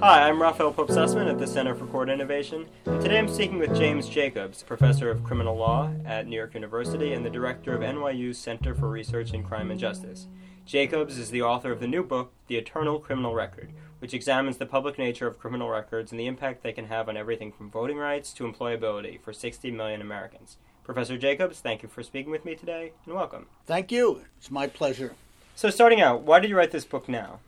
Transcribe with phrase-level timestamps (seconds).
[0.00, 3.58] Hi, I'm Raphael Pope Sussman at the Center for Court Innovation, and today I'm speaking
[3.58, 7.80] with James Jacobs, professor of criminal law at New York University and the director of
[7.80, 10.28] NYU's Center for Research in Crime and Justice.
[10.64, 14.66] Jacobs is the author of the new book, The Eternal Criminal Record, which examines the
[14.66, 17.96] public nature of criminal records and the impact they can have on everything from voting
[17.96, 20.58] rights to employability for 60 million Americans.
[20.84, 23.46] Professor Jacobs, thank you for speaking with me today, and welcome.
[23.66, 24.22] Thank you.
[24.38, 25.14] It's my pleasure.
[25.56, 27.40] So, starting out, why did you write this book now?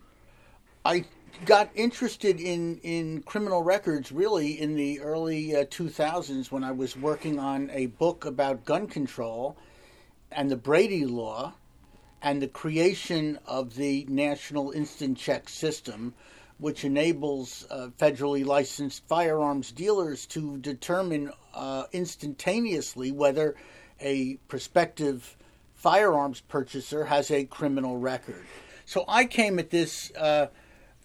[0.84, 1.05] I
[1.47, 6.97] got interested in, in criminal records really in the early uh, 2000s when I was
[6.97, 9.56] working on a book about gun control
[10.33, 11.55] and the Brady Law
[12.23, 16.15] and the creation of the National Instant Check System,
[16.59, 23.56] which enables uh, federally licensed firearms dealers to determine uh, instantaneously whether
[24.01, 25.37] a prospective
[25.75, 28.45] firearms purchaser has a criminal record.
[28.84, 30.48] So I came at this uh,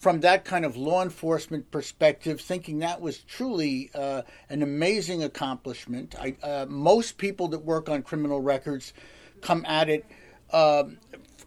[0.06, 6.14] from that kind of law enforcement perspective, thinking that was truly uh, an amazing accomplishment.
[6.22, 8.94] I, uh, most people that work on criminal records
[9.42, 10.06] come at it
[10.54, 11.00] um,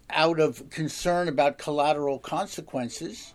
[0.09, 3.33] out of concern about collateral consequences.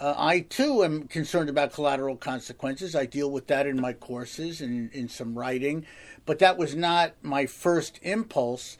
[0.00, 2.96] Uh, I too am concerned about collateral consequences.
[2.96, 5.86] I deal with that in my courses and in some writing,
[6.26, 8.76] but that was not my first impulse.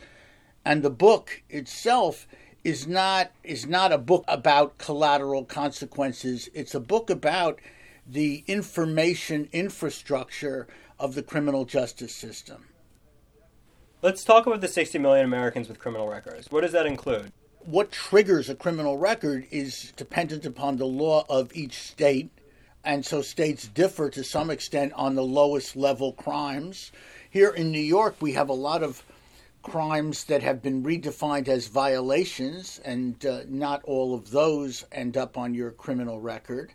[0.64, 2.26] And the book itself
[2.64, 6.48] is not is not a book about collateral consequences.
[6.54, 7.60] It's a book about
[8.06, 10.66] the information infrastructure
[10.98, 12.68] of the criminal justice system.
[14.02, 16.50] Let's talk about the 60 million Americans with criminal records.
[16.50, 17.32] What does that include?
[17.64, 22.30] what triggers a criminal record is dependent upon the law of each state.
[22.84, 26.90] And so states differ to some extent on the lowest level crimes.
[27.30, 29.04] Here in New York, we have a lot of
[29.62, 35.38] crimes that have been redefined as violations, and uh, not all of those end up
[35.38, 36.72] on your criminal record.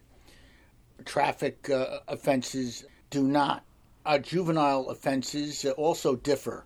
[1.05, 3.64] Traffic uh, offenses do not.
[4.05, 6.65] Uh, juvenile offenses also differ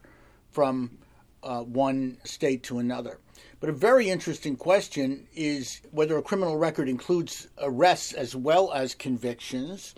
[0.52, 0.98] from
[1.44, 3.20] uh, one state to another.
[3.59, 8.96] But a very interesting question is whether a criminal record includes arrests as well as
[8.96, 9.96] convictions.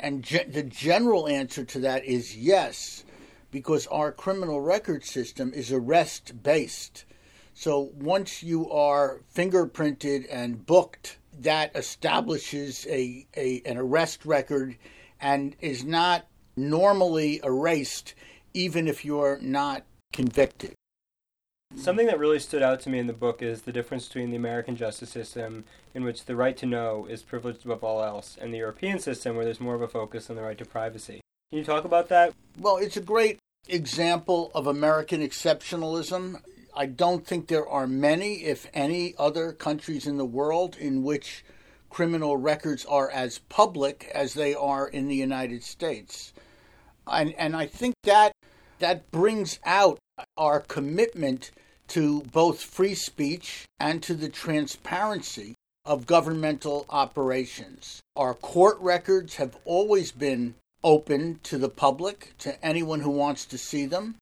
[0.00, 3.04] And ge- the general answer to that is yes,
[3.54, 7.04] because our criminal record system is arrest based.
[7.54, 14.76] So once you are fingerprinted and booked, that establishes a, a an arrest record
[15.20, 16.26] and is not
[16.56, 18.14] normally erased
[18.54, 20.74] even if you're not convicted.
[21.76, 24.36] Something that really stood out to me in the book is the difference between the
[24.36, 25.62] American justice system,
[25.94, 29.36] in which the right to know is privileged above all else, and the European system,
[29.36, 31.20] where there's more of a focus on the right to privacy.
[31.50, 32.32] Can you talk about that?
[32.58, 33.38] Well, it's a great
[33.68, 36.40] example of American exceptionalism.
[36.76, 41.44] I don't think there are many, if any, other countries in the world in which
[41.90, 46.32] criminal records are as public as they are in the United States.
[47.06, 48.32] And, and I think that
[48.80, 49.98] that brings out
[50.36, 51.50] our commitment
[51.88, 55.54] to both free speech and to the transparency
[55.84, 58.00] of governmental operations.
[58.16, 60.54] Our court records have always been
[60.84, 64.14] open to the public, to anyone who wants to see them.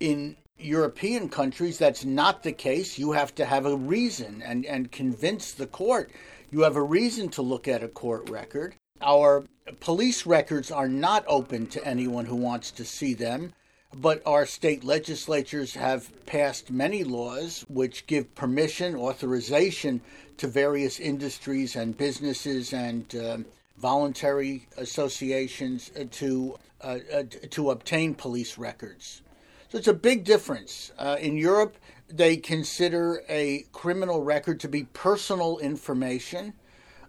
[0.00, 2.98] In European countries, that's not the case.
[2.98, 6.10] You have to have a reason and, and convince the court
[6.50, 8.74] you have a reason to look at a court record.
[9.02, 9.44] Our
[9.80, 13.52] police records are not open to anyone who wants to see them.
[13.94, 20.02] But our state legislatures have passed many laws which give permission, authorization
[20.36, 23.38] to various industries and businesses and uh,
[23.78, 29.22] voluntary associations to uh, uh, to obtain police records.
[29.68, 30.92] So it's a big difference.
[30.98, 31.76] Uh, in Europe,
[32.08, 36.54] they consider a criminal record to be personal information.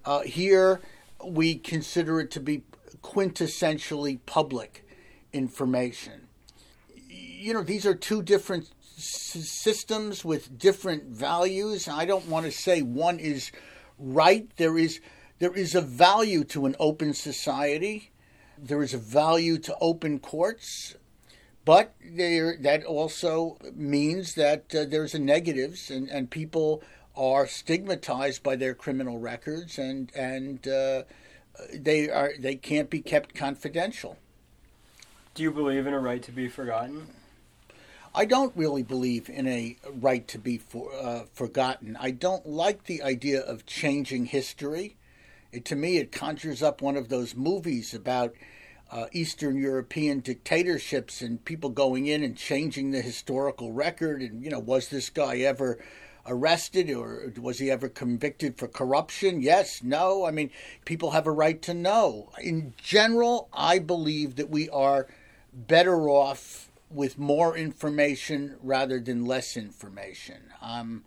[0.03, 0.81] Uh, here,
[1.23, 2.63] we consider it to be
[3.01, 4.85] quintessentially public
[5.31, 6.29] information
[7.39, 11.87] you know, these are two different s- systems with different values.
[11.87, 13.51] I don't want to say one is
[13.97, 14.49] right.
[14.57, 14.99] There is
[15.39, 18.11] there is a value to an open society.
[18.57, 20.95] There is a value to open courts,
[21.63, 26.83] but there that also means that uh, there's a negatives and, and people
[27.15, 31.03] are stigmatized by their criminal records and and uh,
[31.73, 34.17] they are they can't be kept confidential.
[35.35, 37.07] Do you believe in a right to be forgotten?
[38.13, 41.95] I don't really believe in a right to be for, uh, forgotten.
[41.99, 44.97] I don't like the idea of changing history.
[45.51, 48.33] It, to me, it conjures up one of those movies about
[48.91, 54.21] uh, Eastern European dictatorships and people going in and changing the historical record.
[54.21, 55.79] And, you know, was this guy ever
[56.25, 59.41] arrested or was he ever convicted for corruption?
[59.41, 60.25] Yes, no.
[60.25, 60.51] I mean,
[60.85, 62.31] people have a right to know.
[62.41, 65.07] In general, I believe that we are
[65.53, 70.51] better off with more information rather than less information.
[70.61, 71.03] I'm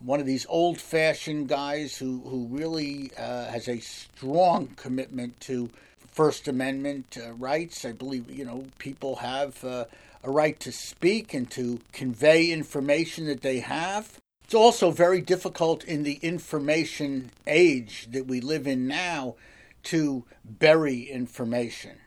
[0.00, 5.70] one of these old fashioned guys who, who really uh, has a strong commitment to
[6.10, 7.84] First Amendment uh, rights.
[7.84, 9.84] I believe, you know, people have uh,
[10.22, 14.20] a right to speak and to convey information that they have.
[14.44, 19.36] It's also very difficult in the information age that we live in now
[19.84, 21.98] to bury information.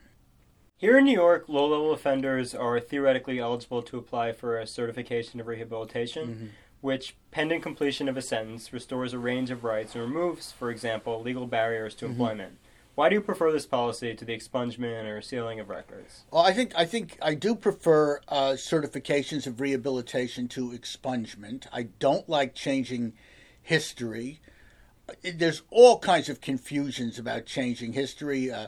[0.76, 5.38] Here in New York, low level offenders are theoretically eligible to apply for a certification
[5.38, 6.46] of rehabilitation, mm-hmm.
[6.82, 11.22] Which, pending completion of a sentence, restores a range of rights and removes, for example,
[11.22, 12.12] legal barriers to mm-hmm.
[12.12, 12.58] employment.
[12.94, 16.24] Why do you prefer this policy to the expungement or sealing of records?
[16.30, 21.66] Well, I think I think I do prefer uh, certifications of rehabilitation to expungement.
[21.72, 23.14] I don't like changing
[23.62, 24.40] history.
[25.22, 28.50] There's all kinds of confusions about changing history.
[28.50, 28.66] Uh,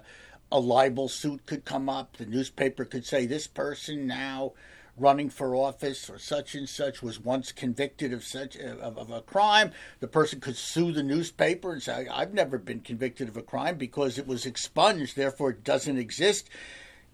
[0.51, 2.17] a libel suit could come up.
[2.17, 4.53] The newspaper could say this person now
[4.97, 9.11] running for office or such and such was once convicted of such uh, of, of,
[9.11, 13.37] a crime the person could sue the newspaper and say i've never been convicted of
[13.37, 16.49] a crime because it was expunged therefore it doesn't exist.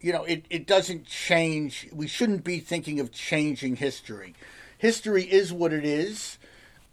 [0.00, 4.34] You know it, it doesn't change we shouldn't be thinking of changing history.
[4.78, 6.38] History is what it is.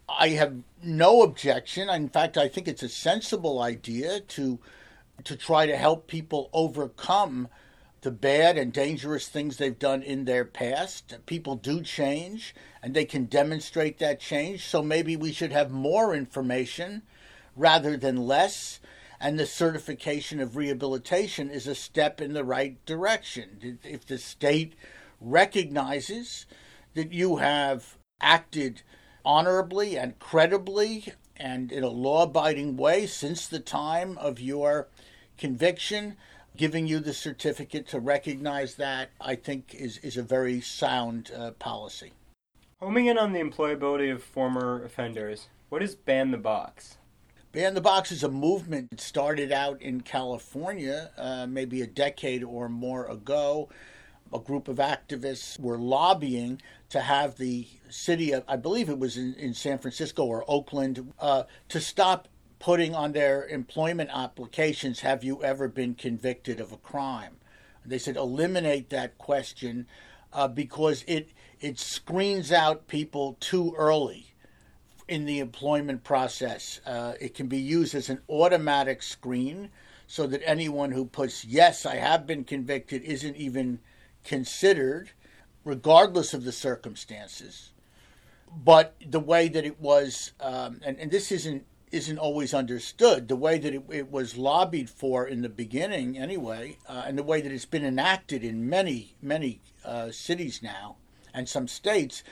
[0.08, 1.88] I have no objection.
[1.88, 4.58] In fact i think it's a sensible idea to
[5.24, 7.48] to try to help people overcome
[8.02, 11.16] the bad and dangerous things they've done in their past.
[11.26, 14.64] People do change and they can demonstrate that change.
[14.64, 17.02] So maybe we should have more information
[17.56, 18.80] rather than less.
[19.20, 23.78] And the certification of rehabilitation is a step in the right direction.
[23.82, 24.74] If the state
[25.20, 26.46] recognizes
[26.94, 28.82] that you have acted
[29.24, 34.88] honorably and credibly and in a law abiding way since the time of your
[35.36, 36.16] conviction,
[36.56, 41.52] giving you the certificate to recognize that, I think, is, is a very sound uh,
[41.52, 42.12] policy.
[42.80, 46.96] Homing in on the employability of former offenders, what is Ban the Box?
[47.50, 52.44] Ban the Box is a movement that started out in California uh, maybe a decade
[52.44, 53.68] or more ago.
[54.32, 56.60] A group of activists were lobbying
[56.90, 61.12] to have the city of, I believe it was in, in San Francisco or Oakland,
[61.18, 66.76] uh, to stop putting on their employment applications, have you ever been convicted of a
[66.76, 67.36] crime?
[67.84, 69.86] They said eliminate that question
[70.32, 74.34] uh, because it it screens out people too early
[75.08, 76.80] in the employment process.
[76.86, 79.70] Uh, it can be used as an automatic screen
[80.06, 83.80] so that anyone who puts yes, I have been convicted isn't even
[84.22, 85.10] considered,
[85.64, 87.72] regardless of the circumstances.
[88.54, 93.28] But the way that it was, um, and, and this isn't isn't always understood.
[93.28, 97.22] The way that it, it was lobbied for in the beginning, anyway, uh, and the
[97.22, 100.96] way that it's been enacted in many, many uh, cities now
[101.34, 102.22] and some states,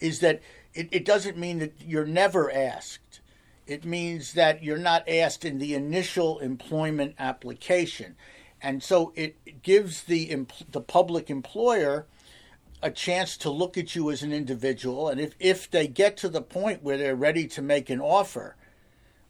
[0.00, 0.40] is that
[0.74, 3.20] it, it doesn't mean that you're never asked.
[3.66, 8.16] It means that you're not asked in the initial employment application.
[8.60, 12.06] And so it gives the, the public employer
[12.82, 15.08] a chance to look at you as an individual.
[15.08, 18.56] And if, if they get to the point where they're ready to make an offer,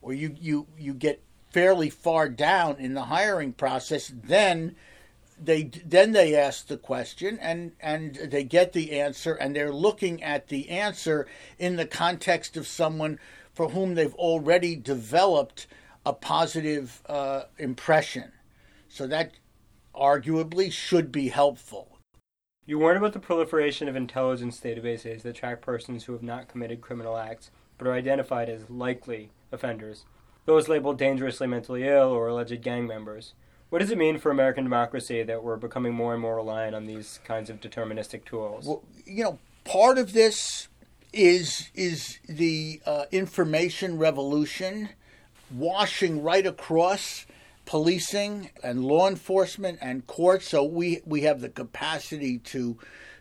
[0.04, 4.76] or you, you, you get fairly far down in the hiring process, then
[5.42, 10.22] they then they ask the question and and they get the answer and they're looking
[10.22, 11.26] at the answer
[11.58, 13.18] in the context of someone
[13.52, 15.66] for whom they've already developed
[16.06, 18.32] a positive uh, impression.
[18.88, 19.32] So that
[19.94, 21.98] arguably should be helpful.
[22.66, 26.80] You warn about the proliferation of intelligence databases that track persons who have not committed
[26.80, 30.04] criminal acts but are identified as likely offenders,
[30.46, 33.34] those labeled dangerously mentally ill or alleged gang members.
[33.70, 36.86] What does it mean for American democracy that we're becoming more and more reliant on
[36.86, 38.66] these kinds of deterministic tools?
[38.66, 40.68] Well, you know, part of this
[41.12, 44.90] is is the uh, information revolution
[45.52, 47.26] washing right across
[47.66, 50.48] policing and law enforcement and courts.
[50.48, 52.78] So we we have the capacity to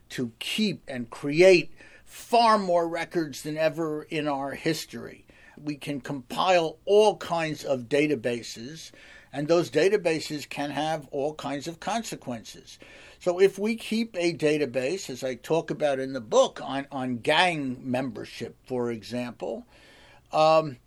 [0.09, 1.71] to keep and create
[2.05, 5.25] far more records than ever in our history.
[5.63, 8.91] We can compile all kinds of databases,
[9.31, 12.77] and those databases can have all kinds of consequences.
[13.19, 17.17] So, if we keep a database, as I talk about in the book, on, on
[17.17, 19.65] gang membership, for example,
[20.31, 20.77] um,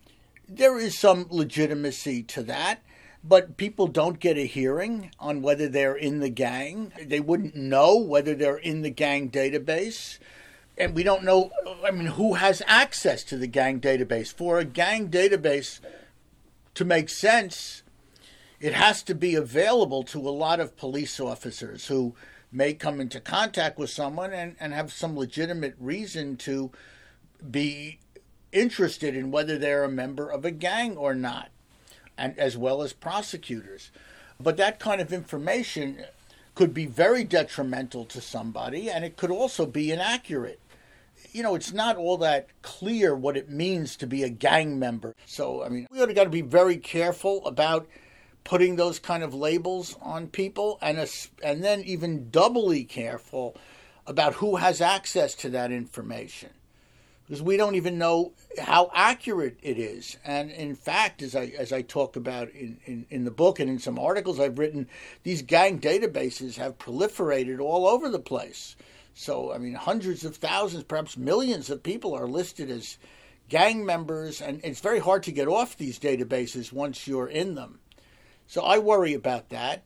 [0.48, 2.82] there is some legitimacy to that
[3.28, 6.92] but people don't get a hearing on whether they're in the gang.
[7.02, 10.18] They wouldn't know whether they're in the gang database
[10.78, 11.50] and we don't know,
[11.84, 14.32] I mean, who has access to the gang database.
[14.32, 15.80] For a gang database
[16.74, 17.82] to make sense,
[18.60, 22.14] it has to be available to a lot of police officers who
[22.52, 26.70] may come into contact with someone and, and have some legitimate reason to
[27.50, 27.98] be
[28.52, 31.50] interested in whether they're a member of a gang or not,
[32.16, 33.90] and as well as prosecutors.
[34.40, 36.04] But that kind of information
[36.54, 40.60] could be very detrimental to somebody, and it could also be inaccurate.
[41.32, 45.14] You know, it's not all that clear what it means to be a gang member.
[45.26, 47.86] So, I mean, we ought to got to be very careful about
[48.44, 51.08] putting those kind of labels on people, and a,
[51.42, 53.56] and then even doubly careful
[54.06, 56.50] about who has access to that information
[57.26, 60.16] because we don't even know how accurate it is.
[60.24, 63.68] And in fact, as I as I talk about in, in, in, the book and
[63.68, 64.88] in some articles I've written,
[65.24, 68.76] these gang databases have proliferated all over the place.
[69.18, 72.98] So I mean, hundreds of thousands, perhaps millions of people are listed as
[73.48, 77.80] gang members, and it's very hard to get off these databases once you're in them.
[78.46, 79.84] So I worry about that.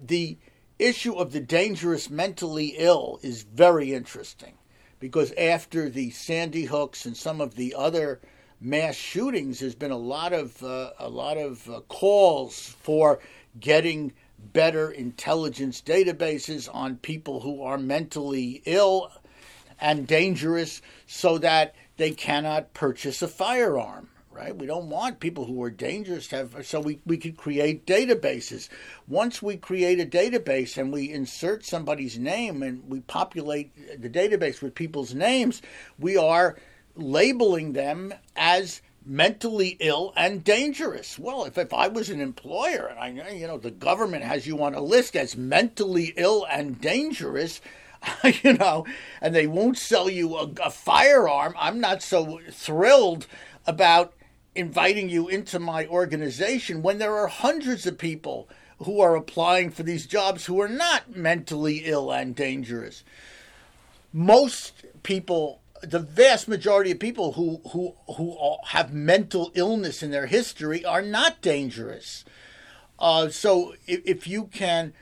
[0.00, 0.38] The
[0.76, 4.54] issue of the dangerous mentally ill is very interesting
[4.98, 8.20] because after the Sandy Hooks and some of the other
[8.60, 13.20] mass shootings, there's been a lot of uh, a lot of uh, calls for
[13.60, 14.12] getting
[14.52, 19.10] better intelligence databases on people who are mentally ill
[19.80, 24.56] and dangerous, so that they cannot purchase a firearm right?
[24.56, 28.68] We don't want people who are dangerous to have, so we, we could create databases.
[29.06, 34.62] Once we create a database and we insert somebody's name and we populate the database
[34.62, 35.60] with people's names,
[35.98, 36.56] we are
[36.96, 41.18] labeling them as mentally ill and dangerous.
[41.18, 44.62] Well, if, if I was an employer and I you know, the government has you
[44.62, 47.60] on a list as mentally ill and dangerous,
[48.42, 48.86] you know,
[49.20, 53.26] and they won't sell you a, a firearm, I'm not so thrilled
[53.66, 54.12] about
[54.54, 58.48] inviting you into my organization when there are hundreds of people
[58.84, 63.04] who are applying for these jobs who are not mentally ill and dangerous.
[64.12, 70.26] Most people, the vast majority of people who who who have mental illness in their
[70.26, 72.24] history are not dangerous.
[72.98, 74.92] Uh, so if, if you can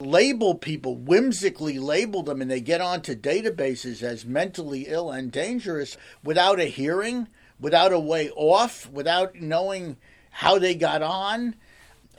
[0.00, 5.96] label people, whimsically label them, and they get onto databases as mentally ill and dangerous
[6.22, 7.26] without a hearing,
[7.58, 9.96] without a way off, without knowing
[10.30, 11.56] how they got on,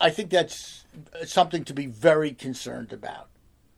[0.02, 0.84] I think that's
[1.26, 3.28] something to be very concerned about.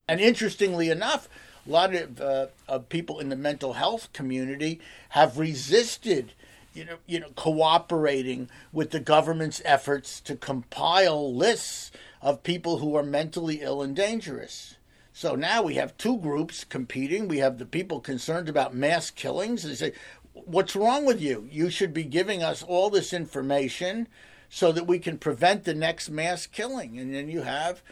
[0.08, 1.28] And interestingly enough,
[1.66, 6.32] a lot of, uh, of people in the mental health community have resisted
[6.74, 12.96] you know, you know, cooperating with the government's efforts to compile lists of people who
[12.96, 14.76] are mentally ill and dangerous.
[15.12, 17.28] So now we have two groups competing.
[17.28, 19.62] We have the people concerned about mass killings.
[19.62, 19.92] They say,
[20.32, 21.46] what's wrong with you?
[21.50, 24.08] You should be giving us all this information
[24.48, 26.98] so that we can prevent the next mass killing.
[26.98, 27.82] And then you have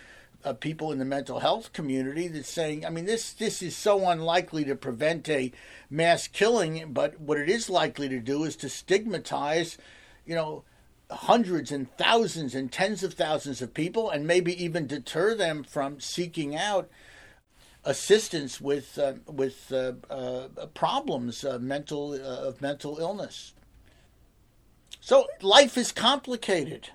[0.61, 4.65] people in the mental health community that's saying, I mean, this this is so unlikely
[4.65, 5.53] to prevent a
[5.89, 9.79] mass killing, but what it is likely to do is to stigmatize,
[10.25, 10.65] you know,
[11.11, 16.01] hundreds and thousands and tens of thousands of people, and maybe even deter them from
[16.01, 16.89] seeking out
[17.85, 23.55] assistance with uh, with uh, uh, problems mental uh, of mental illness.
[25.01, 26.91] So life is complicated.